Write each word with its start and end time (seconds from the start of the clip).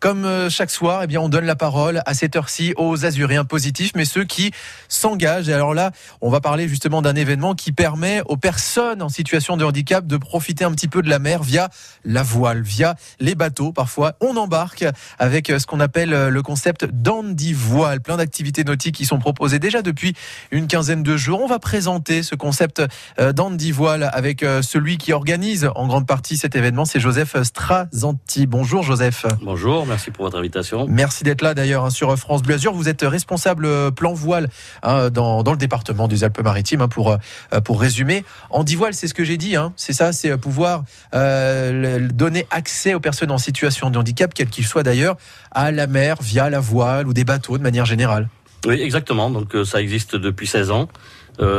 Comme 0.00 0.24
euh, 0.24 0.48
chaque 0.48 0.70
soir, 0.70 1.02
eh 1.02 1.06
bien, 1.06 1.20
on 1.20 1.28
donne 1.28 1.44
la 1.44 1.56
parole 1.56 2.00
à 2.06 2.14
cette 2.14 2.34
heure-ci 2.34 2.72
aux 2.78 3.04
Azuréens 3.04 3.44
positifs, 3.44 3.92
mais 3.94 4.06
ceux 4.06 4.24
qui 4.24 4.50
s'engagent. 4.88 5.50
Et 5.50 5.52
alors 5.52 5.74
là, 5.74 5.90
on 6.22 6.30
va 6.30 6.40
parler 6.40 6.68
justement 6.68 7.02
d'un 7.02 7.14
événement 7.14 7.54
qui 7.54 7.70
permet 7.70 8.22
aux 8.24 8.38
personnes 8.38 9.02
en 9.02 9.10
situation 9.10 9.58
de 9.58 9.64
handicap 9.64 10.06
de 10.06 10.16
profiter 10.16 10.64
un 10.64 10.72
petit 10.72 10.88
peu 10.88 11.02
de 11.02 11.10
la 11.10 11.18
mer 11.18 11.42
via 11.42 11.68
la 12.06 12.22
voile, 12.22 12.62
via 12.62 12.94
les 13.18 13.34
bateaux. 13.34 13.72
Parfois, 13.72 14.14
on 14.22 14.38
embarque 14.38 14.86
avec 15.18 15.48
ce 15.48 15.66
qu'on 15.66 15.80
appelle 15.80 16.28
le 16.28 16.42
concept 16.42 16.86
d'Andy 16.86 17.52
Voile. 17.52 18.00
Plein 18.00 18.16
d'activités 18.16 18.64
nautiques 18.64 18.94
qui 18.94 19.04
sont 19.04 19.18
proposées 19.18 19.58
déjà 19.58 19.82
depuis 19.82 20.14
une 20.50 20.66
quinzaine 20.66 21.02
de 21.02 21.18
jours. 21.18 21.42
On 21.42 21.46
va 21.46 21.58
présenter 21.58 22.22
ce 22.22 22.34
concept 22.34 22.82
d'Andy 23.18 23.70
Voile 23.70 24.08
avec 24.14 24.46
celui 24.62 24.96
qui 24.96 25.12
organise 25.12 25.68
en 25.74 25.86
grande 25.86 26.06
partie 26.06 26.38
cet 26.38 26.56
événement, 26.56 26.86
c'est 26.86 27.00
Joseph 27.00 27.36
Strazanti. 27.42 28.46
Bonjour 28.46 28.82
Joseph. 28.82 29.26
Bonjour, 29.42 29.84
merci 29.90 30.10
pour 30.10 30.24
votre 30.24 30.38
invitation. 30.38 30.86
Merci 30.88 31.24
d'être 31.24 31.42
là 31.42 31.52
d'ailleurs 31.52 31.84
hein, 31.84 31.90
sur 31.90 32.16
France 32.16 32.42
Bleu 32.42 32.54
Azur. 32.54 32.72
Vous 32.72 32.88
êtes 32.88 33.02
responsable 33.02 33.66
euh, 33.66 33.90
plan 33.90 34.14
voile 34.14 34.48
hein, 34.82 35.10
dans, 35.10 35.42
le 35.42 35.56
département 35.56 36.08
des 36.08 36.24
Alpes-Maritimes 36.24 36.80
hein, 36.80 36.88
pour, 36.88 37.10
euh, 37.10 37.60
pour 37.60 37.80
résumer. 37.80 38.24
Andy 38.50 38.76
Voile, 38.76 38.94
c'est 38.94 39.08
ce 39.08 39.14
que 39.14 39.24
j'ai 39.24 39.36
dit, 39.36 39.56
c'est 39.76 39.92
ça, 39.92 40.12
c'est 40.12 40.36
pouvoir 40.38 40.84
euh, 41.14 42.08
donner 42.08 42.46
accès 42.50 42.94
aux 42.94 43.00
personnes 43.00 43.30
en 43.30 43.38
situation 43.38 43.90
de 43.90 43.98
handicap, 43.98 44.32
quel 44.32 44.48
qu'il 44.48 44.64
soit 44.64 44.82
d'ailleurs, 44.82 45.16
à 45.50 45.72
la 45.72 45.86
mer 45.86 46.16
via 46.22 46.48
la 46.48 46.60
voile 46.60 47.08
ou 47.08 47.12
des 47.12 47.24
bateaux 47.24 47.58
de 47.58 47.62
manière 47.62 47.84
générale. 47.84 48.28
Oui, 48.66 48.80
exactement. 48.80 49.30
Donc 49.30 49.54
ça 49.64 49.80
existe 49.80 50.16
depuis 50.16 50.46
16 50.46 50.70
ans. 50.70 50.88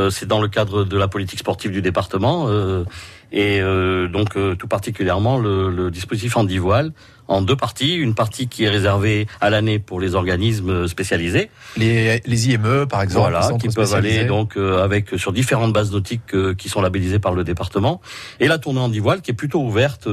C'est 0.10 0.28
dans 0.28 0.42
le 0.42 0.48
cadre 0.48 0.84
de 0.84 0.98
la 0.98 1.08
politique 1.08 1.40
sportive 1.40 1.72
du 1.72 1.82
département 1.82 2.48
et 3.32 3.62
euh, 3.62 4.08
donc 4.08 4.36
euh, 4.36 4.56
tout 4.56 4.68
particulièrement 4.68 5.40
le, 5.40 5.70
le 5.70 5.90
dispositif 5.90 6.36
Voile 6.38 6.92
en 7.28 7.42
deux 7.42 7.56
parties. 7.56 7.96
Une 7.96 8.14
partie 8.14 8.48
qui 8.48 8.66
est 8.66 8.70
réservée 8.70 9.28
à 9.40 9.50
l'année 9.50 9.80
pour 9.80 10.02
les 10.02 10.16
organismes 10.16 10.88
spécialisés. 10.88 11.50
Les, 11.78 12.22
les 12.26 12.50
IME, 12.50 12.88
par 12.88 13.02
exemple. 13.02 13.32
Voilà, 13.32 13.50
qui 13.58 13.70
peuvent 13.70 13.94
aller 13.94 14.26
donc 14.26 14.58
euh, 14.58 14.84
avec 14.84 15.12
sur 15.18 15.32
différentes 15.32 15.72
bases 15.72 15.92
nautiques 15.92 16.36
qui 16.58 16.70
sont 16.70 16.82
labellisées 16.82 17.20
par 17.20 17.34
le 17.34 17.44
département. 17.44 18.02
Et 18.40 18.48
la 18.48 18.58
tournée 18.58 19.00
Voile 19.00 19.22
qui 19.22 19.32
est 19.32 19.36
plutôt 19.36 19.62
ouverte 19.62 20.08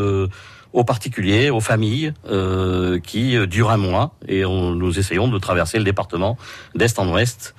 aux 0.73 0.85
particuliers, 0.85 1.51
aux 1.51 1.61
familles, 1.61 2.13
euh, 2.31 3.01
qui 3.01 3.37
dure 3.49 3.71
un 3.71 3.79
mois. 3.79 4.15
Et 4.29 4.45
on, 4.45 4.75
nous 4.75 4.99
essayons 4.99 5.27
de 5.29 5.39
traverser 5.39 5.79
le 5.79 5.85
département 5.85 6.37
d'est 6.75 6.99
en 6.99 7.13
ouest 7.13 7.55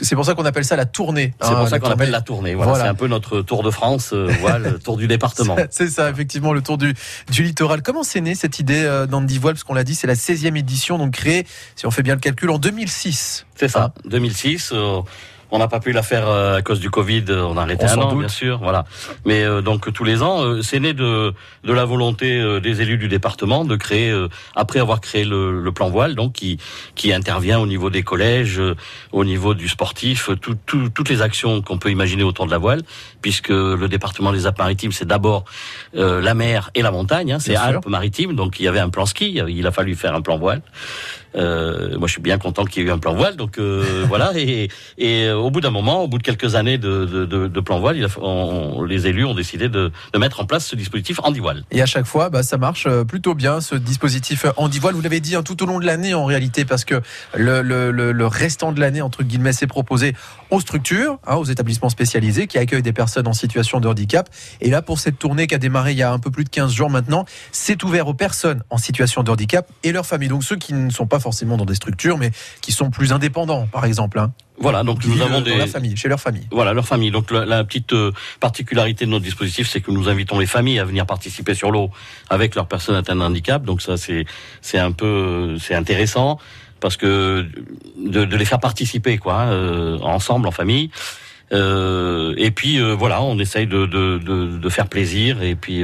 c'est 0.00 0.14
pour 0.14 0.24
ça 0.24 0.34
qu'on 0.34 0.44
appelle 0.44 0.64
ça 0.64 0.76
la 0.76 0.86
tournée. 0.86 1.34
C'est 1.40 1.48
pour 1.48 1.58
hein, 1.58 1.66
ça 1.68 1.78
qu'on 1.78 1.90
appelle 1.90 2.10
la 2.10 2.20
tournée. 2.20 2.54
Voilà, 2.54 2.74
C'est 2.74 2.88
un 2.88 2.94
peu 2.94 3.08
notre 3.08 3.42
tour 3.42 3.62
de 3.62 3.70
France, 3.70 4.10
euh, 4.12 4.30
voilà, 4.40 4.58
le 4.58 4.78
tour 4.84 4.96
du 4.96 5.06
département. 5.06 5.56
C'est 5.70 5.88
ça, 5.88 6.10
effectivement, 6.10 6.52
le 6.52 6.62
tour 6.62 6.78
du, 6.78 6.94
du 7.30 7.42
littoral. 7.42 7.82
Comment 7.82 8.02
c'est 8.02 8.20
né 8.20 8.34
cette 8.34 8.58
idée 8.58 8.82
euh, 8.84 9.06
d'Andy 9.06 9.38
Voile? 9.38 9.54
Parce 9.54 9.64
qu'on 9.64 9.74
l'a 9.74 9.84
dit, 9.84 9.94
c'est 9.94 10.06
la 10.06 10.14
16e 10.14 10.56
édition, 10.56 10.98
donc 10.98 11.12
créée, 11.12 11.46
si 11.76 11.86
on 11.86 11.90
fait 11.90 12.02
bien 12.02 12.14
le 12.14 12.20
calcul, 12.20 12.50
en 12.50 12.58
2006. 12.58 13.46
C'est 13.56 13.68
ça, 13.68 13.92
2006. 14.04 14.72
On 15.52 15.58
n'a 15.58 15.68
pas 15.68 15.80
pu 15.80 15.92
la 15.92 16.02
faire 16.02 16.28
euh, 16.28 16.58
à 16.58 16.62
cause 16.62 16.80
du 16.80 16.90
Covid, 16.90 17.24
euh, 17.28 17.42
on 17.42 17.56
a 17.56 17.62
arrêté 17.62 17.84
un 17.84 17.98
an, 17.98 18.14
bien 18.14 18.28
sûr. 18.28 18.58
Voilà. 18.62 18.84
Mais 19.24 19.42
euh, 19.42 19.62
donc 19.62 19.92
tous 19.92 20.04
les 20.04 20.22
ans, 20.22 20.62
c'est 20.62 20.80
né 20.80 20.92
de, 20.92 21.34
de 21.64 21.72
la 21.72 21.84
volonté 21.84 22.60
des 22.60 22.82
élus 22.82 22.98
du 22.98 23.08
département 23.08 23.64
de 23.64 23.76
créer, 23.76 24.14
après 24.54 24.78
avoir 24.78 25.00
créé 25.00 25.24
le, 25.24 25.60
le, 25.60 25.72
plan 25.72 25.90
voile, 25.90 26.14
donc 26.14 26.34
qui, 26.34 26.58
qui 26.94 27.12
intervient 27.12 27.58
au 27.58 27.66
niveau 27.66 27.90
des 27.90 28.02
collèges, 28.02 28.60
au 29.12 29.24
niveau 29.24 29.54
du 29.54 29.68
sportif, 29.68 30.30
tout, 30.40 30.56
tout, 30.66 30.88
toutes 30.88 31.08
les 31.08 31.22
actions 31.22 31.62
qu'on 31.62 31.78
peut 31.78 31.90
imaginer 31.90 32.22
autour 32.22 32.46
de 32.46 32.50
la 32.50 32.58
voile, 32.58 32.82
puisque 33.22 33.48
le 33.50 33.86
département 33.88 34.32
des 34.32 34.46
Alpes-Maritimes, 34.46 34.92
c'est 34.92 35.06
d'abord 35.06 35.44
la 35.94 36.34
mer 36.34 36.70
et 36.74 36.82
la 36.82 36.90
montagne, 36.90 37.32
hein, 37.32 37.38
c'est 37.40 37.56
Alpes-Maritimes, 37.56 38.34
donc 38.34 38.60
il 38.60 38.64
y 38.64 38.68
avait 38.68 38.80
un 38.80 38.90
plan 38.90 39.06
ski, 39.06 39.40
il 39.48 39.66
a 39.66 39.72
fallu 39.72 39.94
faire 39.94 40.14
un 40.14 40.22
plan 40.22 40.38
voile. 40.38 40.62
Euh, 41.36 41.96
moi, 41.98 42.08
je 42.08 42.12
suis 42.12 42.22
bien 42.22 42.38
content 42.38 42.64
qu'il 42.64 42.82
y 42.82 42.86
ait 42.86 42.88
eu 42.88 42.92
un 42.92 42.98
plan 42.98 43.14
voile. 43.14 43.36
Donc 43.36 43.58
euh, 43.58 44.04
voilà. 44.08 44.32
Et, 44.36 44.68
et, 44.98 45.24
euh, 45.26 45.36
au 45.40 45.50
bout 45.50 45.60
d'un 45.60 45.70
moment, 45.70 46.02
au 46.02 46.08
bout 46.08 46.18
de 46.18 46.22
quelques 46.22 46.54
années 46.54 46.78
de, 46.78 47.60
plan 47.60 47.80
voile, 47.80 47.96
les 48.86 49.06
élus 49.06 49.24
ont 49.24 49.34
décidé 49.34 49.68
de, 49.68 49.92
mettre 50.18 50.40
en 50.40 50.44
place 50.44 50.66
ce 50.66 50.76
dispositif 50.76 51.18
handi 51.22 51.40
voile. 51.40 51.64
Et 51.70 51.80
à 51.80 51.86
chaque 51.86 52.06
fois, 52.06 52.28
bah, 52.28 52.42
ça 52.42 52.58
marche 52.58 52.86
euh, 52.86 53.04
plutôt 53.04 53.34
bien 53.34 53.60
ce 53.60 53.74
dispositif 53.74 54.44
handi 54.56 54.78
voile. 54.78 54.94
Vous 54.94 55.00
l'avez 55.00 55.20
dit 55.20 55.34
hein, 55.34 55.42
tout 55.42 55.62
au 55.62 55.66
long 55.66 55.80
de 55.80 55.86
l'année 55.86 56.12
en 56.12 56.26
réalité, 56.26 56.64
parce 56.64 56.84
que 56.84 57.00
le, 57.34 58.26
restant 58.26 58.72
de 58.72 58.80
l'année 58.80 59.02
entre 59.02 59.22
guillemets 59.22 59.52
c'est 59.52 59.66
proposé 59.66 60.14
aux 60.50 60.60
structures, 60.60 61.18
hein, 61.26 61.36
aux 61.36 61.44
établissements 61.44 61.88
spécialisés 61.88 62.46
qui 62.46 62.58
accueillent 62.58 62.82
des 62.82 62.92
personnes 62.92 63.26
en 63.26 63.32
situation 63.32 63.80
de 63.80 63.88
handicap. 63.88 64.28
Et 64.60 64.70
là, 64.70 64.82
pour 64.82 64.98
cette 64.98 65.18
tournée 65.18 65.46
qui 65.46 65.54
a 65.54 65.58
démarré 65.58 65.92
il 65.92 65.98
y 65.98 66.02
a 66.02 66.12
un 66.12 66.18
peu 66.18 66.30
plus 66.30 66.44
de 66.44 66.50
15 66.50 66.72
jours 66.72 66.90
maintenant, 66.90 67.24
c'est 67.52 67.82
ouvert 67.82 68.08
aux 68.08 68.14
personnes 68.14 68.62
en 68.70 68.78
situation 68.78 69.22
de 69.22 69.30
handicap 69.30 69.70
et 69.82 69.92
leurs 69.92 70.06
familles. 70.06 70.28
Donc 70.28 70.44
ceux 70.44 70.56
qui 70.56 70.74
ne 70.74 70.90
sont 70.90 71.06
pas 71.06 71.18
forcément 71.18 71.56
dans 71.56 71.64
des 71.64 71.74
structures, 71.74 72.18
mais 72.18 72.30
qui 72.60 72.72
sont 72.72 72.90
plus 72.90 73.12
indépendants, 73.12 73.66
par 73.70 73.84
exemple. 73.84 74.18
Hein. 74.18 74.32
Voilà, 74.60 74.82
donc 74.82 75.04
nous 75.06 75.20
avons 75.22 75.40
des... 75.40 75.66
famille, 75.66 75.96
chez 75.96 76.08
leur 76.08 76.20
famille. 76.20 76.46
Voilà, 76.50 76.74
leur 76.74 76.86
famille. 76.86 77.10
Donc 77.10 77.30
la, 77.30 77.64
petite 77.64 77.94
euh, 77.94 78.12
particularité 78.40 79.06
de 79.06 79.10
notre 79.10 79.24
dispositif, 79.24 79.68
c'est 79.68 79.80
que 79.80 79.90
nous 79.90 80.08
invitons 80.10 80.38
les 80.38 80.46
familles 80.46 80.78
à 80.78 80.84
venir 80.84 81.06
participer 81.06 81.54
sur 81.54 81.70
l'eau 81.70 81.90
avec 82.28 82.54
leurs 82.54 82.68
personnes 82.68 82.94
atteintes 82.94 83.18
de 83.18 83.22
handicap. 83.22 83.64
Donc 83.64 83.80
ça, 83.80 83.96
c'est 83.96 84.26
c'est 84.60 84.78
un 84.78 84.92
peu 84.92 85.56
c'est 85.58 85.74
intéressant 85.74 86.38
parce 86.78 86.98
que 86.98 87.46
de, 87.96 88.36
les 88.36 88.44
faire 88.44 88.60
participer 88.60 89.16
quoi, 89.16 89.40
hein, 89.40 89.52
euh, 89.52 89.98
ensemble 90.00 90.46
en 90.46 90.50
famille. 90.50 90.90
Euh, 91.52 92.34
et 92.36 92.50
puis 92.50 92.78
voilà, 92.92 93.22
on 93.22 93.38
essaye 93.38 93.66
de, 93.66 93.86
de, 93.86 94.18
de, 94.18 94.68
faire 94.68 94.88
plaisir 94.88 95.42
et 95.42 95.54
puis 95.56 95.82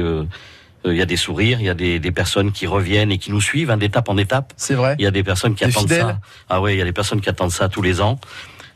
il 0.85 0.95
y 0.95 1.01
a 1.01 1.05
des 1.05 1.17
sourires, 1.17 1.59
il 1.59 1.65
y 1.65 1.69
a 1.69 1.73
des, 1.73 1.99
des, 1.99 2.11
personnes 2.11 2.51
qui 2.51 2.67
reviennent 2.67 3.11
et 3.11 3.17
qui 3.17 3.31
nous 3.31 3.41
suivent 3.41 3.71
hein, 3.71 3.77
d'étape 3.77 4.07
en 4.07 4.17
étape. 4.17 4.53
C'est 4.55 4.75
vrai. 4.75 4.95
Il 4.99 5.03
y 5.03 5.07
a 5.07 5.11
des 5.11 5.23
personnes 5.23 5.55
qui 5.55 5.65
attendent 5.65 5.91
ça. 5.91 6.19
Ah 6.47 6.61
ouais, 6.61 6.75
il 6.75 6.77
y 6.77 6.81
a 6.81 6.85
des 6.85 6.93
personnes 6.93 7.21
qui 7.21 7.27
attendent 7.27 7.51
ça 7.51 7.69
tous 7.69 7.81
les 7.81 8.01
ans. 8.01 8.19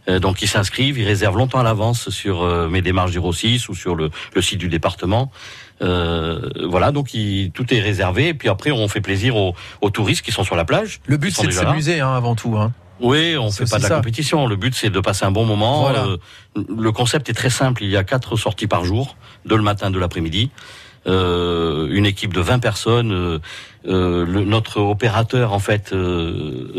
Euh, 0.07 0.19
donc 0.19 0.41
ils 0.41 0.47
s'inscrivent, 0.47 0.97
ils 0.97 1.05
réservent 1.05 1.37
longtemps 1.37 1.59
à 1.59 1.63
l'avance 1.63 2.09
sur 2.09 2.41
euh, 2.41 2.67
mes 2.67 2.81
démarches 2.81 3.11
du 3.11 3.19
6 3.19 3.69
ou 3.69 3.75
sur 3.75 3.95
le, 3.95 4.09
le, 4.35 4.41
site 4.41 4.59
du 4.59 4.67
département. 4.67 5.31
Euh, 5.81 6.49
voilà, 6.67 6.91
donc 6.91 7.13
il, 7.13 7.51
tout 7.51 7.73
est 7.73 7.79
réservé. 7.79 8.29
Et 8.29 8.33
puis 8.33 8.49
après, 8.49 8.71
on 8.71 8.87
fait 8.87 9.01
plaisir 9.01 9.35
aux, 9.35 9.55
aux 9.81 9.89
touristes 9.89 10.23
qui 10.23 10.31
sont 10.31 10.43
sur 10.43 10.55
la 10.55 10.65
plage. 10.65 11.01
Le 11.05 11.17
but, 11.17 11.35
c'est 11.35 11.47
de 11.47 11.51
s'amuser 11.51 11.99
hein, 11.99 12.13
avant 12.13 12.35
tout. 12.35 12.57
Hein. 12.57 12.71
Oui, 13.01 13.35
on 13.37 13.49
fait 13.49 13.69
pas 13.69 13.77
de 13.77 13.83
la 13.83 13.95
compétition. 13.95 14.45
Le 14.45 14.55
but, 14.55 14.75
c'est 14.75 14.91
de 14.91 14.99
passer 14.99 15.25
un 15.25 15.31
bon 15.31 15.45
moment. 15.45 15.89
Euh, 15.89 16.17
le 16.55 16.91
concept 16.91 17.29
est 17.29 17.33
très 17.33 17.49
simple. 17.49 17.83
Il 17.83 17.89
y 17.89 17.97
a 17.97 18.03
quatre 18.03 18.35
sorties 18.35 18.67
par 18.67 18.85
jour, 18.85 19.15
de 19.45 19.55
le 19.55 19.63
matin, 19.63 19.89
de 19.89 19.97
l'après-midi. 19.97 20.51
Euh, 21.07 21.87
une 21.89 22.05
équipe 22.05 22.33
de 22.33 22.41
20 22.41 22.59
personnes. 22.59 23.11
Euh, 23.11 23.39
euh, 23.87 24.23
le, 24.25 24.43
notre 24.43 24.79
opérateur, 24.79 25.53
en 25.53 25.59
fait, 25.59 25.93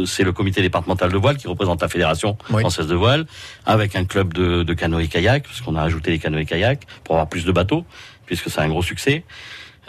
c'est 0.06 0.22
le 0.22 0.32
comité 0.32 0.62
départemental 0.62 1.10
de 1.10 1.18
voile 1.18 1.36
qui 1.36 1.48
représente 1.48 1.82
la 1.82 1.88
fédération 1.88 2.36
française 2.48 2.86
de 2.86 2.94
voile, 2.94 3.26
avec 3.66 3.96
un 3.96 4.04
club 4.04 4.32
de, 4.32 4.62
de 4.62 4.74
canoë-kayak, 4.74 5.42
parce 5.42 5.60
qu'on 5.60 5.74
a 5.74 5.82
ajouté 5.82 6.12
les 6.12 6.18
canoës-kayak 6.18 6.82
pour 7.02 7.16
avoir 7.16 7.28
plus 7.28 7.44
de 7.44 7.50
bateaux, 7.50 7.84
puisque 8.26 8.48
c'est 8.50 8.60
un 8.60 8.68
gros 8.68 8.82
succès. 8.82 9.24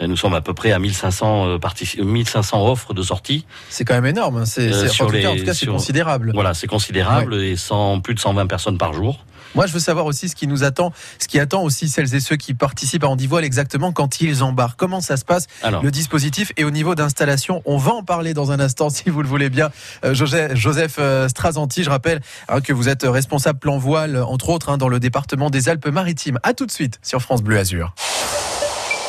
Nous 0.00 0.16
sommes 0.16 0.34
à 0.34 0.40
peu 0.40 0.54
près 0.54 0.72
à 0.72 0.80
1500 0.80 1.58
1500 2.02 2.68
offres 2.68 2.94
de 2.94 3.02
sortie. 3.02 3.46
C'est 3.68 3.84
quand 3.84 3.94
même 3.94 4.06
énorme. 4.06 4.38
Hein. 4.38 4.44
C'est, 4.44 4.72
en, 5.00 5.06
tout 5.06 5.44
cas, 5.44 5.54
c'est 5.54 5.66
considérable. 5.66 6.32
Voilà, 6.34 6.52
c'est 6.52 6.66
considérable 6.66 7.36
et 7.36 7.54
sans 7.54 8.00
plus 8.00 8.14
de 8.14 8.18
120 8.18 8.48
personnes 8.48 8.76
par 8.76 8.92
jour. 8.92 9.24
Moi, 9.54 9.66
je 9.66 9.72
veux 9.72 9.80
savoir 9.80 10.06
aussi 10.06 10.28
ce 10.28 10.36
qui 10.36 10.46
nous 10.46 10.64
attend, 10.64 10.92
ce 11.18 11.28
qui 11.28 11.38
attend 11.38 11.62
aussi 11.62 11.88
celles 11.88 12.14
et 12.14 12.20
ceux 12.20 12.36
qui 12.36 12.54
participent 12.54 13.04
à 13.04 13.08
Handivoile 13.08 13.44
exactement 13.44 13.92
quand 13.92 14.20
ils 14.20 14.42
embarquent. 14.42 14.78
Comment 14.78 15.00
ça 15.00 15.16
se 15.16 15.24
passe, 15.24 15.46
le 15.82 15.90
dispositif 15.90 16.52
et 16.56 16.64
au 16.64 16.70
niveau 16.70 16.94
d'installation? 16.94 17.62
On 17.64 17.76
va 17.76 17.92
en 17.92 18.02
parler 18.02 18.34
dans 18.34 18.52
un 18.52 18.60
instant, 18.60 18.90
si 18.90 19.10
vous 19.10 19.22
le 19.22 19.28
voulez 19.28 19.50
bien. 19.50 19.70
Euh, 20.04 20.14
Joseph 20.14 20.96
euh, 20.98 21.28
Strazanti, 21.28 21.84
je 21.84 21.90
rappelle 21.90 22.20
hein, 22.48 22.60
que 22.60 22.72
vous 22.72 22.88
êtes 22.88 23.04
responsable 23.04 23.58
plan 23.58 23.78
voile, 23.78 24.16
entre 24.22 24.50
autres, 24.50 24.70
hein, 24.70 24.78
dans 24.78 24.88
le 24.88 25.00
département 25.00 25.50
des 25.50 25.68
Alpes-Maritimes. 25.68 26.38
À 26.42 26.54
tout 26.54 26.66
de 26.66 26.72
suite 26.72 26.98
sur 27.02 27.20
France 27.20 27.42
Bleu 27.42 27.58
Azur. 27.58 27.94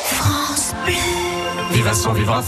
France 0.08 0.74
Bleu. 0.84 1.25
Vivasson, 1.72 2.12
vivre 2.12 2.42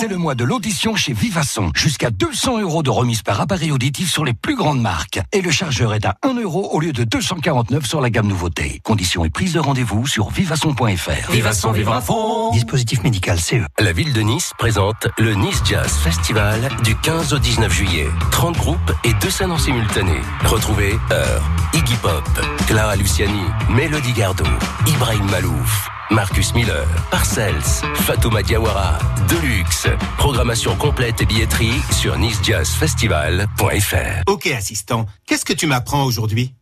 C'est 0.00 0.08
le 0.08 0.16
mois 0.16 0.34
de 0.34 0.44
l'audition 0.44 0.96
chez 0.96 1.12
Vivasson. 1.12 1.70
Jusqu'à 1.74 2.10
200 2.10 2.60
euros 2.60 2.82
de 2.82 2.90
remise 2.90 3.22
par 3.22 3.40
appareil 3.40 3.70
auditif 3.70 4.10
sur 4.10 4.24
les 4.24 4.34
plus 4.34 4.56
grandes 4.56 4.80
marques. 4.80 5.20
Et 5.32 5.40
le 5.40 5.50
chargeur 5.50 5.94
est 5.94 6.04
à 6.04 6.16
1 6.22 6.34
euro 6.40 6.68
au 6.72 6.80
lieu 6.80 6.92
de 6.92 7.04
249 7.04 7.86
sur 7.86 8.00
la 8.00 8.10
gamme 8.10 8.26
nouveauté. 8.26 8.80
Conditions 8.82 9.24
et 9.24 9.30
prise 9.30 9.52
de 9.54 9.60
rendez-vous 9.60 10.06
sur 10.06 10.30
vivasson.fr. 10.30 11.30
Vivasson, 11.30 11.72
vivre 11.72 12.50
Dispositif 12.52 13.02
médical 13.02 13.38
CE. 13.38 13.64
La 13.78 13.92
ville 13.92 14.12
de 14.12 14.20
Nice 14.20 14.52
présente 14.58 15.08
le 15.18 15.34
Nice 15.34 15.62
Jazz 15.64 15.92
Festival 16.02 16.68
du 16.84 16.96
15 16.96 17.34
au 17.34 17.38
19 17.38 17.72
juillet. 17.72 18.08
30 18.30 18.56
groupes 18.56 18.92
et 19.04 19.12
deux 19.14 19.30
scènes 19.30 19.52
en 19.52 19.58
simultané. 19.58 20.16
Retrouvez 20.44 20.98
Heure, 21.10 21.42
Iggy 21.74 21.96
Pop, 21.96 22.28
Clara 22.66 22.96
Luciani, 22.96 23.42
Mélodie 23.70 24.12
Gardot, 24.12 24.44
Ibrahim 24.86 25.30
Malouf. 25.30 25.88
Marcus 26.12 26.54
Miller, 26.54 26.86
Parcells, 27.10 27.82
Fatouma 27.94 28.42
Diawara, 28.42 28.98
Deluxe. 29.28 29.88
Programmation 30.18 30.76
complète 30.76 31.22
et 31.22 31.26
billetterie 31.26 31.80
sur 31.90 32.18
nicejazzfestival.fr. 32.18 34.22
Ok 34.26 34.48
assistant, 34.48 35.06
qu'est-ce 35.26 35.46
que 35.46 35.54
tu 35.54 35.66
m'apprends 35.66 36.04
aujourd'hui? 36.04 36.54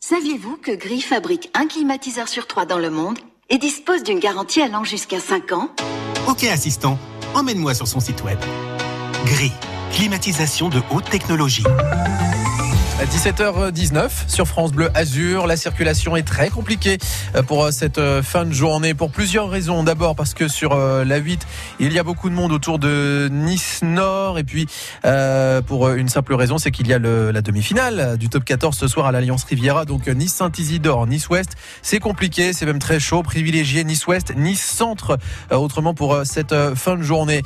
Saviez-vous 0.00 0.56
que 0.56 0.74
Gris 0.74 1.02
fabrique 1.02 1.50
un 1.54 1.66
climatiseur 1.66 2.28
sur 2.28 2.46
trois 2.46 2.64
dans 2.64 2.78
le 2.78 2.88
monde 2.88 3.18
et 3.50 3.58
dispose 3.58 4.02
d'une 4.02 4.20
garantie 4.20 4.62
allant 4.62 4.84
jusqu'à 4.84 5.20
5 5.20 5.52
ans? 5.52 5.68
Ok 6.26 6.44
assistant, 6.44 6.98
emmène-moi 7.34 7.74
sur 7.74 7.86
son 7.86 8.00
site 8.00 8.24
web. 8.24 8.38
Gris, 9.26 9.52
climatisation 9.92 10.70
de 10.70 10.80
haute 10.90 11.10
technologie. 11.10 11.64
17h19 13.04 14.10
sur 14.26 14.48
France 14.48 14.72
Bleu 14.72 14.90
Azur. 14.92 15.46
La 15.46 15.56
circulation 15.56 16.16
est 16.16 16.24
très 16.24 16.50
compliquée 16.50 16.98
euh, 17.36 17.44
pour 17.44 17.62
euh, 17.62 17.70
cette 17.70 17.98
euh, 17.98 18.22
fin 18.24 18.44
de 18.44 18.52
journée 18.52 18.92
pour 18.92 19.12
plusieurs 19.12 19.48
raisons. 19.48 19.84
D'abord 19.84 20.16
parce 20.16 20.34
que 20.34 20.48
sur 20.48 20.76
la 20.76 21.16
8, 21.16 21.46
il 21.78 21.92
y 21.92 21.98
a 22.00 22.02
beaucoup 22.02 22.28
de 22.28 22.34
monde 22.34 22.50
autour 22.50 22.80
de 22.80 23.28
Nice 23.30 23.80
Nord 23.82 24.38
et 24.38 24.44
puis 24.44 24.66
pour 25.66 25.90
une 25.90 26.08
simple 26.08 26.34
raison, 26.34 26.58
c'est 26.58 26.70
qu'il 26.70 26.88
y 26.88 26.92
a 26.92 26.98
le, 26.98 27.30
la 27.30 27.40
demi-finale 27.40 28.16
du 28.18 28.28
top 28.28 28.44
14 28.44 28.76
ce 28.76 28.88
soir 28.88 29.06
à 29.06 29.12
l'Alliance 29.12 29.44
Riviera. 29.44 29.84
Donc 29.84 30.08
Nice 30.08 30.34
Saint-Isidore, 30.34 31.06
Nice 31.06 31.28
Ouest, 31.28 31.52
c'est 31.82 32.00
compliqué, 32.00 32.52
c'est 32.52 32.66
même 32.66 32.78
très 32.78 32.98
chaud. 32.98 33.22
Privilégié 33.22 33.84
Nice 33.84 34.06
Ouest, 34.06 34.34
Nice 34.36 34.64
Centre. 34.64 35.18
autrement 35.50 35.94
pour 35.94 36.20
cette 36.24 36.54
fin 36.74 36.96
de 36.96 37.02
journée, 37.02 37.42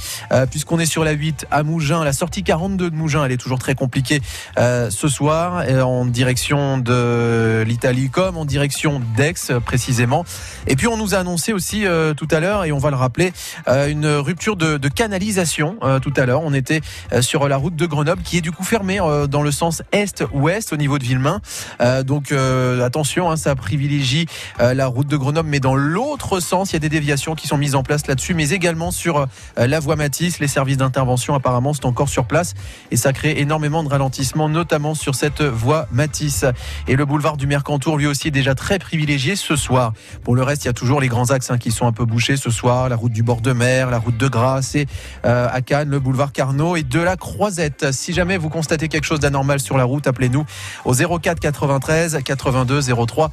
puisqu'on 0.50 0.78
est 0.78 0.86
sur 0.86 1.04
la 1.04 1.12
8 1.12 1.46
à 1.50 1.62
Mougins, 1.62 2.04
la 2.04 2.12
sortie 2.12 2.42
42 2.42 2.90
de 2.90 2.96
Mougins, 2.96 3.24
elle 3.24 3.32
est 3.32 3.36
toujours 3.36 3.58
très 3.58 3.74
compliquée 3.74 4.20
ce 4.56 5.08
soir 5.08 5.41
en 5.42 6.06
direction 6.06 6.78
de 6.78 7.64
l'Italie 7.66 8.10
comme 8.10 8.36
en 8.36 8.44
direction 8.44 9.00
d'Aix 9.16 9.52
précisément. 9.64 10.24
Et 10.66 10.76
puis 10.76 10.86
on 10.86 10.96
nous 10.96 11.14
a 11.14 11.18
annoncé 11.18 11.52
aussi 11.52 11.86
euh, 11.86 12.14
tout 12.14 12.28
à 12.30 12.40
l'heure, 12.40 12.64
et 12.64 12.72
on 12.72 12.78
va 12.78 12.90
le 12.90 12.96
rappeler, 12.96 13.32
euh, 13.68 13.88
une 13.88 14.06
rupture 14.06 14.56
de, 14.56 14.78
canalisation 14.88 15.76
euh, 15.82 15.98
tout 16.00 16.12
à 16.16 16.26
l'heure. 16.26 16.42
On 16.42 16.52
était 16.52 16.80
sur 17.20 17.48
la 17.48 17.56
route 17.56 17.76
de 17.76 17.86
Grenoble 17.86 18.22
qui 18.22 18.36
est 18.36 18.40
du 18.40 18.52
coup 18.52 18.64
fermée 18.64 18.98
dans 19.28 19.42
le 19.42 19.50
sens 19.50 19.82
est-ouest 19.92 20.72
au 20.72 20.76
niveau 20.76 20.98
de 20.98 21.04
Villemain. 21.04 21.40
donc 22.04 22.32
attention, 22.32 23.30
hein, 23.30 23.36
ça 23.36 23.54
privilégie 23.54 24.26
la 24.58 24.86
route 24.86 25.06
de 25.06 25.16
Grenoble, 25.16 25.48
mais 25.48 25.60
dans 25.60 25.74
l'autre 25.74 26.40
sens, 26.40 26.70
il 26.70 26.74
y 26.74 26.76
a 26.76 26.80
des 26.80 26.88
déviations 26.88 27.34
qui 27.34 27.48
sont 27.48 27.56
mises 27.56 27.74
en 27.74 27.82
place 27.82 28.06
là-dessus, 28.06 28.34
mais 28.34 28.50
également 28.50 28.90
sur 28.90 29.26
la 29.56 29.80
voie 29.80 29.96
Matisse. 29.96 30.38
Les 30.40 30.48
services 30.48 30.76
d'intervention 30.76 31.34
apparemment 31.34 31.72
sont 31.72 31.86
encore 31.86 32.08
sur 32.08 32.26
place 32.26 32.54
et 32.90 32.96
ça 32.96 33.12
crée 33.12 33.38
énormément 33.38 33.82
de 33.82 33.88
ralentissement, 33.88 34.48
notamment 34.48 34.94
sur 34.94 35.14
cette 35.14 35.31
voie 35.40 35.86
Matisse. 35.92 36.44
Et 36.88 36.96
le 36.96 37.04
boulevard 37.04 37.36
du 37.36 37.46
Mercantour, 37.46 37.96
lui 37.96 38.06
aussi, 38.06 38.28
est 38.28 38.32
déjà 38.32 38.54
très 38.54 38.78
privilégié 38.78 39.36
ce 39.36 39.56
soir. 39.56 39.92
Pour 40.24 40.34
le 40.34 40.42
reste, 40.42 40.64
il 40.64 40.66
y 40.66 40.70
a 40.70 40.74
toujours 40.74 41.00
les 41.00 41.08
grands 41.08 41.30
axes 41.30 41.50
hein, 41.50 41.58
qui 41.58 41.70
sont 41.70 41.86
un 41.86 41.92
peu 41.92 42.04
bouchés 42.04 42.36
ce 42.36 42.50
soir. 42.50 42.88
La 42.88 42.96
route 42.96 43.12
du 43.12 43.22
bord 43.22 43.40
de 43.40 43.52
mer, 43.52 43.90
la 43.90 43.98
route 43.98 44.16
de 44.16 44.28
Grasse 44.28 44.74
et 44.74 44.86
euh, 45.24 45.48
à 45.50 45.60
Cannes, 45.62 45.88
le 45.88 46.00
boulevard 46.00 46.32
Carnot 46.32 46.76
et 46.76 46.82
de 46.82 47.00
la 47.00 47.16
Croisette. 47.16 47.92
Si 47.92 48.12
jamais 48.12 48.36
vous 48.36 48.48
constatez 48.48 48.88
quelque 48.88 49.04
chose 49.04 49.20
d'anormal 49.20 49.60
sur 49.60 49.76
la 49.76 49.84
route, 49.84 50.06
appelez-nous 50.06 50.44
au 50.84 50.94
04 50.94 51.40
93 51.40 52.20
82 52.24 52.82
03 53.06 53.30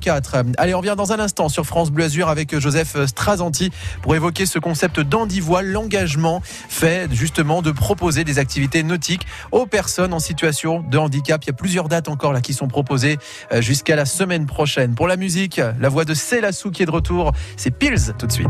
04. 0.00 0.36
Allez, 0.56 0.74
on 0.74 0.78
revient 0.78 0.94
dans 0.96 1.12
un 1.12 1.20
instant 1.20 1.48
sur 1.48 1.64
France 1.64 1.90
Bleu 1.90 2.04
Azur 2.04 2.28
avec 2.28 2.58
Joseph 2.58 2.96
Strazanti 3.06 3.70
pour 4.02 4.14
évoquer 4.14 4.46
ce 4.46 4.58
concept 4.58 5.00
d'endivoile, 5.00 5.70
l'engagement 5.70 6.40
fait 6.44 7.08
justement 7.12 7.62
de 7.62 7.70
proposer 7.70 8.24
des 8.24 8.38
activités 8.38 8.82
nautiques 8.82 9.26
aux 9.52 9.66
personnes 9.66 10.12
en 10.12 10.18
situation 10.18 10.80
de 10.80 10.98
handicap 10.98 11.27
il 11.28 11.46
y 11.46 11.50
a 11.50 11.52
plusieurs 11.52 11.88
dates 11.88 12.08
encore 12.08 12.32
là 12.32 12.40
qui 12.40 12.54
sont 12.54 12.68
proposées 12.68 13.18
euh, 13.52 13.60
jusqu'à 13.60 13.96
la 13.96 14.04
semaine 14.04 14.46
prochaine. 14.46 14.94
Pour 14.94 15.08
la 15.08 15.16
musique, 15.16 15.60
la 15.80 15.88
voix 15.88 16.04
de 16.04 16.14
Célassou 16.14 16.70
qui 16.70 16.82
est 16.82 16.86
de 16.86 16.90
retour, 16.90 17.32
c'est 17.56 17.70
Pills 17.70 18.14
tout 18.18 18.26
de 18.26 18.32
suite. 18.32 18.48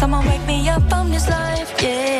Someone 0.00 0.26
wake 0.26 0.46
me 0.46 0.66
up, 0.70 0.82
I'm 0.90 1.10
this 1.10 1.28
life, 1.28 1.74
yeah. 1.82 2.19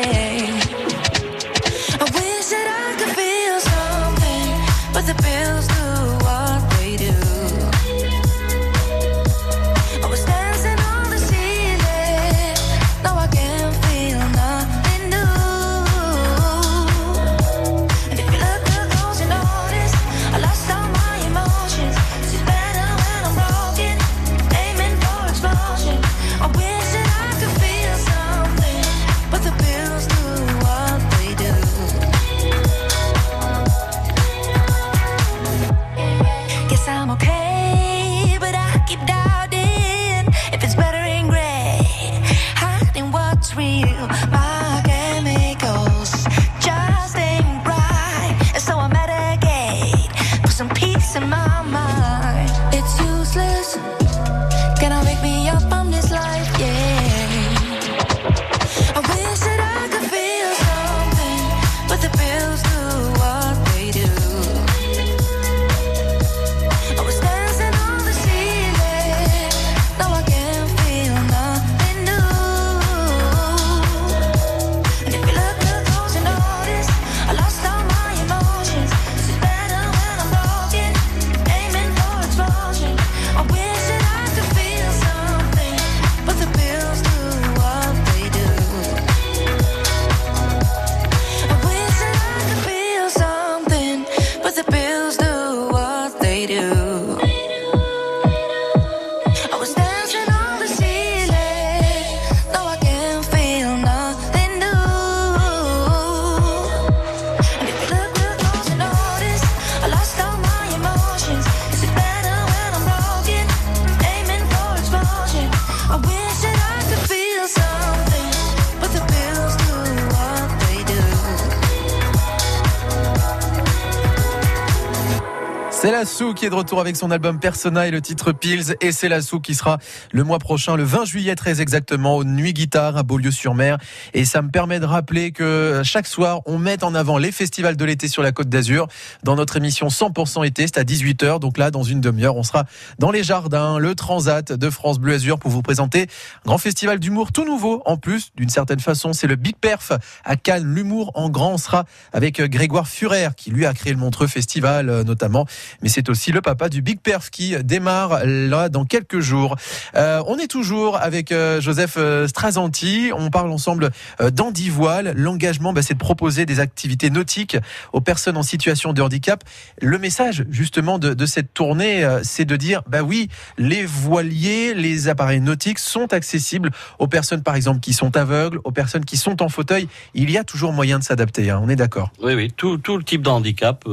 Qui 126.35 126.45
est 126.45 126.49
de 126.49 126.55
retour 126.55 126.79
avec 126.79 126.95
son 126.95 127.09
album 127.09 127.39
Persona 127.39 127.87
et 127.87 127.91
le 127.91 128.01
titre 128.01 128.31
Pills. 128.31 128.75
Et 128.81 128.91
c'est 128.91 129.09
Lassou 129.09 129.39
qui 129.39 129.55
sera 129.55 129.79
le 130.11 130.23
mois 130.23 130.37
prochain, 130.37 130.75
le 130.75 130.83
20 130.83 131.05
juillet 131.05 131.35
très 131.35 131.59
exactement, 131.59 132.17
au 132.17 132.23
Nuit 132.23 132.53
Guitare 132.53 132.97
à 132.97 133.03
Beaulieu-sur-Mer. 133.03 133.79
Et 134.13 134.23
ça 134.23 134.43
me 134.43 134.49
permet 134.49 134.79
de 134.79 134.85
rappeler 134.85 135.31
que 135.31 135.81
chaque 135.83 136.05
soir, 136.05 136.41
on 136.45 136.59
met 136.59 136.83
en 136.83 136.93
avant 136.93 137.17
les 137.17 137.31
festivals 137.31 137.75
de 137.77 137.83
l'été 137.83 138.07
sur 138.07 138.21
la 138.21 138.31
Côte 138.31 138.47
d'Azur. 138.47 138.87
Dans 139.23 139.35
notre 139.35 139.57
émission 139.57 139.87
100% 139.87 140.45
été, 140.45 140.67
c'est 140.67 140.77
à 140.77 140.83
18h. 140.83 141.39
Donc 141.39 141.57
là, 141.57 141.71
dans 141.71 141.83
une 141.83 141.99
demi-heure, 141.99 142.35
on 142.35 142.43
sera 142.43 142.65
dans 142.99 143.09
les 143.09 143.23
jardins, 143.23 143.79
le 143.79 143.95
Transat 143.95 144.53
de 144.53 144.69
France 144.69 144.99
Bleu 144.99 145.15
Azur 145.15 145.39
pour 145.39 145.49
vous 145.49 145.63
présenter 145.63 146.03
un 146.03 146.49
grand 146.49 146.57
festival 146.59 146.99
d'humour 146.99 147.31
tout 147.31 147.43
nouveau. 147.43 147.81
En 147.85 147.97
plus, 147.97 148.31
d'une 148.35 148.49
certaine 148.49 148.79
façon, 148.79 149.13
c'est 149.13 149.27
le 149.27 149.35
Big 149.35 149.55
Perf 149.55 149.93
à 150.25 150.35
Cannes. 150.35 150.63
L'humour 150.63 151.11
en 151.15 151.29
grand, 151.29 151.53
on 151.53 151.57
sera 151.57 151.85
avec 152.13 152.39
Grégoire 152.39 152.87
Furer 152.87 153.29
qui 153.35 153.49
lui 153.49 153.65
a 153.65 153.73
créé 153.73 153.93
le 153.93 153.99
Montreux 153.99 154.27
Festival 154.27 154.89
euh, 154.89 155.03
notamment. 155.03 155.47
Mais 155.81 155.89
c'est 155.89 156.09
aussi 156.09 156.31
le 156.31 156.41
papa 156.41 156.69
du 156.69 156.81
Big 156.81 156.99
Perf 156.99 157.29
qui 157.29 157.55
démarre 157.63 158.25
là 158.25 158.69
dans 158.69 158.85
quelques 158.85 159.19
jours. 159.19 159.55
Euh, 159.95 160.21
on 160.27 160.37
est 160.37 160.47
toujours 160.47 160.97
avec 160.97 161.31
euh, 161.31 161.61
Joseph 161.61 161.95
euh, 161.97 162.27
Strazanti. 162.27 163.11
On 163.15 163.29
parle 163.29 163.51
ensemble 163.51 163.91
d'Andy 164.19 164.69
Voile. 164.69 165.13
L'engagement, 165.15 165.73
bah, 165.73 165.81
c'est 165.81 165.93
de 165.93 165.99
proposer 165.99 166.45
des 166.45 166.59
activités 166.59 167.09
nautiques 167.09 167.57
aux 167.93 168.01
personnes 168.01 168.37
en 168.37 168.43
situation 168.43 168.93
de 168.93 169.01
handicap. 169.01 169.43
Le 169.81 169.97
message 169.97 170.45
justement 170.49 170.99
de, 170.99 171.25
cette 171.25 171.53
tournée, 171.53 172.07
c'est 172.23 172.45
de 172.45 172.55
dire, 172.55 172.81
bah 172.87 173.03
oui, 173.03 173.29
les 173.57 173.85
voiliers, 173.85 174.73
les 174.73 175.07
appareils 175.07 175.41
nautiques 175.41 175.79
sont 175.79 176.13
accessibles 176.13 176.71
aux 176.99 177.07
personnes, 177.07 177.43
par 177.43 177.55
exemple, 177.55 177.79
qui 177.79 177.93
sont 177.93 178.17
aveugles, 178.17 178.59
aux 178.63 178.71
personnes 178.71 179.05
qui 179.05 179.17
sont 179.17 179.41
en 179.41 179.49
fauteuil. 179.49 179.87
Il 180.13 180.31
y 180.31 180.37
a 180.37 180.43
toujours 180.43 180.73
moyen 180.73 180.99
de 180.99 181.03
s'adapter. 181.03 181.49
Hein, 181.49 181.61
on 181.63 181.69
est 181.69 181.75
d'accord. 181.75 182.11
Oui, 182.21 182.33
oui, 182.33 182.51
tout 182.51 182.77
le 182.97 183.03
type 183.03 183.21
de 183.21 183.29
handicap. 183.29 183.85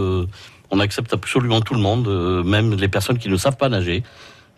On 0.70 0.80
accepte 0.80 1.12
absolument 1.12 1.60
tout 1.60 1.74
le 1.74 1.80
monde, 1.80 2.08
même 2.44 2.74
les 2.74 2.88
personnes 2.88 3.18
qui 3.18 3.28
ne 3.28 3.36
savent 3.36 3.56
pas 3.56 3.68
nager 3.68 4.02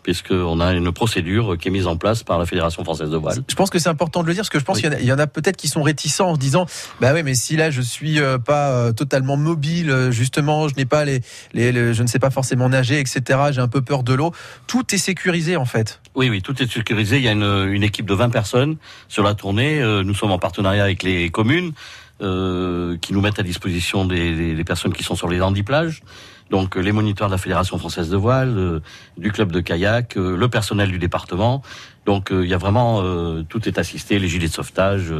puisqu'on 0.03 0.59
a 0.59 0.73
une 0.73 0.91
procédure 0.91 1.57
qui 1.57 1.67
est 1.67 1.71
mise 1.71 1.87
en 1.87 1.97
place 1.97 2.23
par 2.23 2.39
la 2.39 2.45
Fédération 2.45 2.83
française 2.83 3.09
de 3.09 3.17
voile. 3.17 3.37
Je 3.47 3.55
pense 3.55 3.69
que 3.69 3.79
c'est 3.79 3.89
important 3.89 4.21
de 4.23 4.27
le 4.27 4.33
dire, 4.33 4.41
parce 4.41 4.49
que 4.49 4.59
je 4.59 4.63
pense 4.63 4.81
qu'il 4.81 5.03
y 5.03 5.13
en 5.13 5.19
a, 5.19 5.27
peut-être 5.27 5.57
qui 5.57 5.67
sont 5.67 5.83
réticents 5.83 6.29
en 6.29 6.35
se 6.35 6.39
disant, 6.39 6.65
bah 6.99 7.11
oui, 7.13 7.23
mais 7.23 7.35
si 7.35 7.55
là 7.55 7.71
je 7.71 7.81
suis 7.81 8.19
euh, 8.19 8.37
pas 8.37 8.71
euh, 8.71 8.91
totalement 8.91 9.37
mobile, 9.37 9.89
euh, 9.89 10.11
justement, 10.11 10.67
je 10.67 10.75
n'ai 10.75 10.85
pas 10.85 11.05
les, 11.05 11.21
les, 11.53 11.93
je 11.93 12.01
ne 12.01 12.07
sais 12.07 12.19
pas 12.19 12.29
forcément 12.29 12.69
nager, 12.69 12.99
etc. 12.99 13.39
J'ai 13.51 13.61
un 13.61 13.67
peu 13.67 13.81
peur 13.81 14.03
de 14.03 14.13
l'eau. 14.13 14.33
Tout 14.67 14.93
est 14.93 14.97
sécurisé 14.97 15.55
en 15.55 15.65
fait. 15.65 16.01
Oui, 16.15 16.29
oui, 16.29 16.41
tout 16.41 16.61
est 16.61 16.71
sécurisé. 16.71 17.17
Il 17.17 17.23
y 17.23 17.27
a 17.27 17.31
une, 17.31 17.69
une 17.71 17.83
équipe 17.83 18.05
de 18.05 18.13
20 18.13 18.29
personnes 18.29 18.77
sur 19.07 19.23
la 19.23 19.33
tournée. 19.33 19.81
Nous 20.03 20.13
sommes 20.13 20.31
en 20.31 20.39
partenariat 20.39 20.83
avec 20.83 21.03
les 21.03 21.29
communes. 21.29 21.71
Euh, 22.21 22.97
qui 22.97 23.13
nous 23.13 23.21
mettent 23.21 23.39
à 23.39 23.43
disposition 23.43 24.05
des, 24.05 24.53
des, 24.53 24.63
personnes 24.63 24.93
qui 24.93 25.01
sont 25.01 25.15
sur 25.15 25.27
les 25.27 25.41
handiplages. 25.41 26.03
Donc 26.51 26.75
les 26.75 26.91
moniteurs 26.91 27.29
de 27.29 27.31
la 27.31 27.39
Fédération 27.39 27.79
française 27.79 28.11
de 28.11 28.17
voile, 28.17 28.55
euh, 28.59 28.79
du 29.17 29.31
club 29.31 29.51
de 29.51 29.59
kayak, 29.59 30.17
euh, 30.17 30.37
le 30.37 30.47
personnel 30.47 30.91
du 30.91 30.99
département. 30.99 31.63
Donc 32.05 32.29
il 32.31 32.45
y 32.45 32.53
a 32.53 32.59
vraiment 32.59 33.01
tout 33.45 33.67
est 33.67 33.79
assisté, 33.79 34.19
les 34.19 34.27
gilets 34.27 34.49
de 34.49 34.53
sauvetage. 34.53 35.11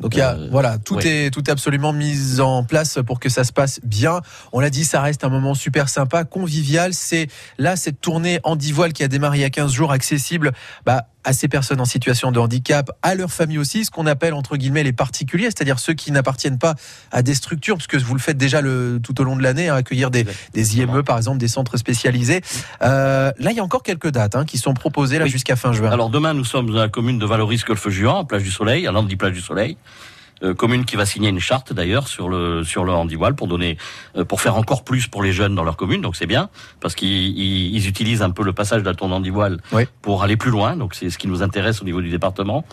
Donc 0.00 0.14
il 0.14 0.18
y 0.18 0.22
a, 0.22 0.36
voilà, 0.50 0.78
tout 0.78 0.98
est 0.98 1.30
tout 1.32 1.48
est 1.48 1.52
absolument 1.52 1.92
mis 1.92 2.40
en 2.40 2.64
place 2.64 2.98
pour 3.06 3.20
que 3.20 3.28
ça 3.28 3.44
se 3.44 3.52
passe 3.52 3.78
bien. 3.84 4.20
On 4.52 4.58
l'a 4.58 4.70
dit, 4.70 4.84
ça 4.84 5.00
reste 5.00 5.22
un 5.22 5.28
moment 5.28 5.54
super 5.54 5.88
sympa, 5.88 6.24
convivial. 6.24 6.92
C'est 6.92 7.28
là 7.58 7.76
cette 7.76 8.00
tournée 8.00 8.40
Andy 8.42 8.72
Voile 8.72 8.92
qui 8.92 9.04
a 9.04 9.08
démarré 9.08 9.38
il 9.38 9.42
y 9.42 9.44
a 9.44 9.50
15 9.50 9.72
jours, 9.72 9.92
accessible 9.92 10.52
bah, 10.84 11.06
à 11.24 11.32
ces 11.32 11.48
personnes 11.48 11.80
en 11.80 11.84
situation 11.84 12.32
de 12.32 12.38
handicap, 12.38 12.90
à 13.02 13.14
leur 13.14 13.30
famille 13.30 13.58
aussi, 13.58 13.84
ce 13.84 13.90
qu'on 13.90 14.06
appelle 14.06 14.34
entre 14.34 14.56
guillemets 14.56 14.82
les 14.82 14.92
particuliers, 14.92 15.46
c'est-à-dire 15.46 15.78
ceux 15.78 15.94
qui 15.94 16.12
n'appartiennent 16.12 16.58
pas 16.58 16.74
à 17.10 17.22
des 17.22 17.34
structures, 17.34 17.76
puisque 17.76 17.96
vous 17.96 18.14
le 18.14 18.20
faites 18.20 18.36
déjà 18.36 18.60
le, 18.60 19.00
tout 19.02 19.20
au 19.20 19.24
long 19.24 19.36
de 19.36 19.42
l'année, 19.42 19.68
hein, 19.68 19.76
accueillir 19.76 20.10
des, 20.10 20.26
des, 20.52 20.78
IME 20.78 21.02
par 21.02 21.16
exemple, 21.16 21.38
des 21.38 21.48
centres 21.48 21.76
spécialisés. 21.76 22.40
Euh, 22.82 23.32
là, 23.38 23.50
il 23.50 23.56
y 23.56 23.60
a 23.60 23.64
encore 23.64 23.82
quelques 23.82 24.10
dates 24.10 24.34
hein, 24.34 24.44
qui 24.44 24.58
sont 24.58 24.74
proposées 24.74 25.18
là 25.18 25.26
jusqu'à 25.26 25.56
fin 25.56 25.72
juin. 25.72 25.90
Alors 25.90 26.10
demain, 26.10 26.34
nous 26.34 26.44
sommes 26.44 26.70
dans 26.70 26.78
la 26.78 26.88
commune 26.88 27.18
de 27.18 27.26
Valoris 27.26 27.64
Golfe-Juan, 27.64 28.20
à 28.20 28.24
Plage 28.24 28.42
du 28.42 28.50
Soleil, 28.50 28.86
à 28.86 28.92
l'Andy 28.92 29.16
Plage 29.16 29.32
du 29.32 29.40
Soleil. 29.40 29.76
Euh, 30.42 30.54
commune 30.54 30.84
qui 30.84 30.96
va 30.96 31.06
signer 31.06 31.28
une 31.28 31.38
charte 31.38 31.72
d'ailleurs 31.72 32.08
sur 32.08 32.28
le 32.28 32.64
sur 32.64 32.84
le 32.84 32.92
handivoile 32.92 33.34
pour 33.34 33.46
donner 33.46 33.78
euh, 34.16 34.24
pour 34.24 34.40
faire 34.40 34.56
encore 34.56 34.82
plus 34.82 35.06
pour 35.06 35.22
les 35.22 35.32
jeunes 35.32 35.54
dans 35.54 35.64
leur 35.64 35.76
commune. 35.76 36.00
Donc 36.00 36.16
c'est 36.16 36.26
bien 36.26 36.48
parce 36.80 36.94
qu'ils 36.94 37.88
utilisent 37.88 38.22
un 38.22 38.30
peu 38.30 38.42
le 38.42 38.52
passage 38.52 38.82
de 38.82 38.90
la 38.90 38.96
handivoile 39.02 39.58
pour 40.00 40.22
aller 40.22 40.36
plus 40.36 40.50
loin. 40.50 40.76
Donc 40.76 40.94
c'est 40.94 41.10
ce 41.10 41.18
qui 41.18 41.28
nous 41.28 41.42
intéresse 41.42 41.80
au 41.80 41.84
niveau 41.84 42.00
du 42.00 42.10
département. 42.10 42.64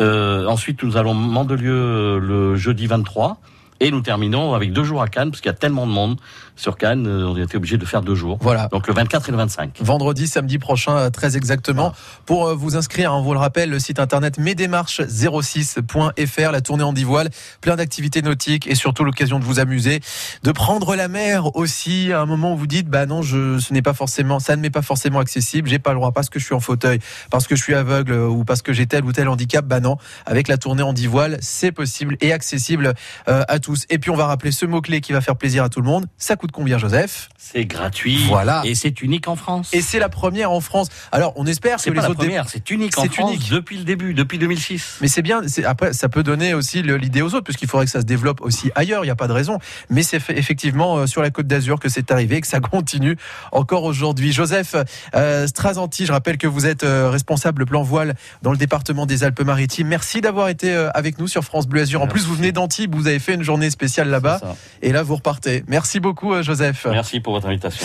Euh, 0.00 0.46
ensuite 0.46 0.82
nous 0.82 0.96
allons 0.96 1.14
Mandelieu 1.14 2.18
le 2.18 2.56
jeudi 2.56 2.86
23 2.86 3.38
et 3.80 3.90
nous 3.90 4.00
terminons 4.00 4.54
avec 4.54 4.72
deux 4.72 4.84
jours 4.84 5.02
à 5.02 5.08
Cannes, 5.08 5.30
parce 5.30 5.40
qu'il 5.40 5.50
y 5.50 5.54
a 5.54 5.58
tellement 5.58 5.86
de 5.86 5.92
monde 5.92 6.18
sur 6.56 6.76
Cannes, 6.76 7.06
euh, 7.06 7.26
on 7.26 7.36
a 7.36 7.40
été 7.40 7.56
obligé 7.56 7.78
de 7.78 7.84
faire 7.84 8.02
deux 8.02 8.14
jours. 8.14 8.38
Voilà. 8.40 8.68
Donc 8.68 8.86
le 8.86 8.94
24 8.94 9.28
et 9.28 9.32
le 9.32 9.38
25. 9.38 9.78
Vendredi, 9.80 10.28
samedi 10.28 10.58
prochain, 10.58 10.96
euh, 10.96 11.10
très 11.10 11.36
exactement. 11.36 11.92
Pour 12.26 12.46
euh, 12.46 12.54
vous 12.54 12.76
inscrire, 12.76 13.12
on 13.12 13.18
hein, 13.18 13.22
vous 13.22 13.32
le 13.32 13.40
rappelle, 13.40 13.70
le 13.70 13.80
site 13.80 13.98
internet 13.98 14.38
mesdémarches06.fr, 14.38 16.52
la 16.52 16.60
tournée 16.60 16.84
en 16.84 16.92
divoile, 16.92 17.30
plein 17.60 17.74
d'activités 17.76 18.22
nautiques 18.22 18.68
et 18.68 18.76
surtout 18.76 19.02
l'occasion 19.04 19.40
de 19.40 19.44
vous 19.44 19.58
amuser, 19.58 20.00
de 20.42 20.52
prendre 20.52 20.94
la 20.94 21.08
mer 21.08 21.56
aussi 21.56 22.12
à 22.12 22.20
un 22.20 22.26
moment 22.26 22.54
où 22.54 22.56
vous 22.56 22.68
dites, 22.68 22.88
bah 22.88 23.06
non, 23.06 23.22
je, 23.22 23.58
ce 23.58 23.72
n'est 23.72 23.82
pas 23.82 23.94
forcément, 23.94 24.38
ça 24.38 24.54
ne 24.54 24.62
m'est 24.62 24.70
pas 24.70 24.82
forcément 24.82 25.18
accessible, 25.18 25.68
j'ai 25.68 25.80
pas 25.80 25.90
le 25.90 25.96
droit 25.96 26.12
parce 26.12 26.30
que 26.30 26.38
je 26.38 26.44
suis 26.44 26.54
en 26.54 26.60
fauteuil, 26.60 27.00
parce 27.30 27.48
que 27.48 27.56
je 27.56 27.62
suis 27.62 27.74
aveugle 27.74 28.12
ou 28.12 28.44
parce 28.44 28.62
que 28.62 28.72
j'ai 28.72 28.86
tel 28.86 29.04
ou 29.04 29.12
tel 29.12 29.28
handicap, 29.28 29.64
bah 29.64 29.80
non. 29.80 29.96
Avec 30.24 30.46
la 30.46 30.56
tournée 30.56 30.82
en 30.82 30.92
divoile, 30.92 31.38
c'est 31.40 31.72
possible 31.72 32.16
et 32.20 32.32
accessible 32.32 32.94
à 33.26 33.58
tous. 33.64 33.86
Et 33.90 33.98
puis 33.98 34.10
on 34.10 34.16
va 34.16 34.26
rappeler 34.26 34.52
ce 34.52 34.66
mot-clé 34.66 35.00
qui 35.00 35.12
va 35.12 35.20
faire 35.20 35.36
plaisir 35.36 35.64
à 35.64 35.68
tout 35.68 35.80
le 35.80 35.86
monde. 35.86 36.06
Ça 36.18 36.36
coûte 36.36 36.52
combien, 36.52 36.78
Joseph? 36.78 37.28
C'est 37.38 37.64
gratuit. 37.64 38.24
Voilà. 38.28 38.62
Et 38.64 38.74
c'est 38.74 39.02
unique 39.02 39.28
en 39.28 39.36
France. 39.36 39.70
Et 39.72 39.80
c'est 39.80 39.98
la 39.98 40.08
première 40.08 40.52
en 40.52 40.60
France. 40.60 40.88
Alors 41.12 41.32
on 41.36 41.46
espère 41.46 41.82
que 41.82 41.90
les 41.90 41.98
autres. 41.98 42.14
première, 42.14 42.48
c'est 42.48 42.70
unique 42.70 42.96
en 42.98 43.04
France 43.04 43.32
unique. 43.32 43.50
depuis 43.50 43.78
le 43.78 43.84
début, 43.84 44.14
depuis 44.14 44.38
2006. 44.38 44.98
Mais 45.00 45.08
c'est 45.08 45.22
bien. 45.22 45.42
Après, 45.64 45.92
ça 45.92 46.08
peut 46.08 46.22
donner 46.22 46.54
aussi 46.54 46.82
l'idée 46.82 47.22
aux 47.22 47.34
autres, 47.34 47.44
puisqu'il 47.44 47.68
faudrait 47.68 47.86
que 47.86 47.92
ça 47.92 48.00
se 48.00 48.06
développe 48.06 48.40
aussi 48.40 48.70
ailleurs. 48.74 49.04
Il 49.04 49.08
n'y 49.08 49.12
a 49.12 49.16
pas 49.16 49.28
de 49.28 49.32
raison. 49.32 49.58
Mais 49.90 50.02
c'est 50.02 50.22
effectivement 50.30 50.98
euh, 50.98 51.06
sur 51.06 51.22
la 51.22 51.30
Côte 51.30 51.46
d'Azur 51.46 51.80
que 51.80 51.88
c'est 51.88 52.10
arrivé, 52.10 52.40
que 52.40 52.46
ça 52.46 52.60
continue 52.74 53.16
encore 53.52 53.84
aujourd'hui. 53.84 54.32
Joseph 54.32 54.76
euh, 55.14 55.46
Strazanti, 55.46 56.06
je 56.06 56.12
rappelle 56.12 56.38
que 56.38 56.46
vous 56.46 56.66
êtes 56.66 56.84
euh, 56.84 57.10
responsable 57.10 57.66
plan 57.66 57.82
voile 57.82 58.14
dans 58.42 58.50
le 58.50 58.56
département 58.56 59.06
des 59.06 59.24
Alpes-Maritimes. 59.24 59.88
Merci 59.88 60.20
d'avoir 60.20 60.48
été 60.48 60.72
euh, 60.72 60.90
avec 60.94 61.18
nous 61.18 61.28
sur 61.28 61.44
France 61.44 61.66
Bleu 61.66 61.82
Azur. 61.82 62.02
En 62.02 62.06
plus, 62.06 62.26
vous 62.26 62.34
venez 62.34 62.52
d'Antibes, 62.52 62.94
vous 62.94 63.06
avez 63.06 63.18
fait 63.18 63.34
une 63.34 63.42
journée 63.42 63.53
spécial 63.70 64.08
là-bas. 64.08 64.40
Et 64.82 64.92
là, 64.92 65.02
vous 65.02 65.16
repartez. 65.16 65.64
Merci 65.68 66.00
beaucoup, 66.00 66.32
euh, 66.32 66.42
Joseph. 66.42 66.86
Merci 66.90 67.20
pour 67.20 67.32
votre 67.32 67.48
invitation. 67.48 67.80